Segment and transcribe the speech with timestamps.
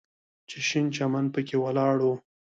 [0.49, 2.05] چې شين چمن پکښې ولاړ و.